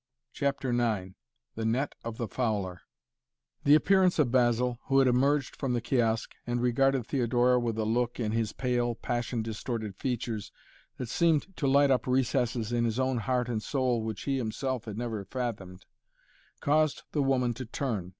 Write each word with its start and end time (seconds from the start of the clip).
CHAPTER 0.33 0.71
IX 0.71 1.13
THE 1.53 1.63
NET 1.63 1.93
OF 2.03 2.17
THE 2.17 2.27
FOWLER 2.27 2.81
The 3.65 3.75
appearance 3.75 4.17
of 4.17 4.31
Basil 4.31 4.79
who 4.85 4.97
had 4.97 5.07
emerged 5.07 5.55
from 5.55 5.73
the 5.73 5.79
kiosk 5.79 6.33
and 6.47 6.59
regarded 6.59 7.05
Theodora 7.05 7.59
with 7.59 7.77
a 7.77 7.85
look 7.85 8.19
in 8.19 8.31
his 8.31 8.51
pale, 8.51 8.95
passion 8.95 9.43
distorted 9.43 9.95
features 9.95 10.51
that 10.97 11.07
seemed 11.09 11.55
to 11.55 11.67
light 11.67 11.91
up 11.91 12.07
recesses 12.07 12.71
in 12.71 12.83
his 12.83 12.99
own 12.99 13.19
heart 13.19 13.47
and 13.47 13.61
soul 13.61 14.01
which 14.01 14.23
he 14.23 14.37
himself 14.37 14.85
had 14.85 14.97
never 14.97 15.23
fathomed, 15.23 15.85
caused 16.61 17.03
the 17.11 17.21
woman 17.21 17.53
to 17.53 17.65
turn. 17.67 18.09